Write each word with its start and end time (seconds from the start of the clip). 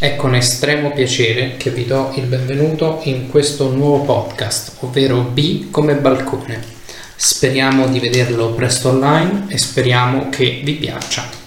È 0.00 0.14
con 0.14 0.36
estremo 0.36 0.92
piacere 0.92 1.56
che 1.56 1.70
vi 1.70 1.84
do 1.84 2.12
il 2.14 2.26
benvenuto 2.26 3.00
in 3.02 3.28
questo 3.28 3.68
nuovo 3.68 4.04
podcast, 4.04 4.76
ovvero 4.84 5.22
B 5.22 5.72
come 5.72 5.96
balcone. 5.96 6.62
Speriamo 7.16 7.88
di 7.88 7.98
vederlo 7.98 8.52
presto 8.52 8.90
online 8.90 9.46
e 9.48 9.58
speriamo 9.58 10.28
che 10.28 10.60
vi 10.62 10.74
piaccia. 10.74 11.37